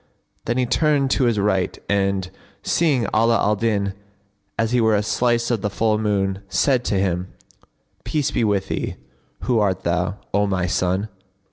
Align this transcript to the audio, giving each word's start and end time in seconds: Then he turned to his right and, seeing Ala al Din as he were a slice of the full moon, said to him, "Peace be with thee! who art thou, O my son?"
Then 0.45 0.57
he 0.57 0.65
turned 0.65 1.11
to 1.11 1.25
his 1.25 1.37
right 1.37 1.77
and, 1.87 2.31
seeing 2.63 3.03
Ala 3.15 3.37
al 3.37 3.55
Din 3.55 3.93
as 4.57 4.71
he 4.71 4.81
were 4.81 4.95
a 4.95 5.03
slice 5.03 5.51
of 5.51 5.61
the 5.61 5.69
full 5.69 5.99
moon, 5.99 6.39
said 6.49 6.83
to 6.85 6.95
him, 6.95 7.31
"Peace 8.03 8.31
be 8.31 8.43
with 8.43 8.69
thee! 8.69 8.95
who 9.41 9.59
art 9.59 9.83
thou, 9.83 10.17
O 10.33 10.47
my 10.47 10.65
son?" 10.65 11.07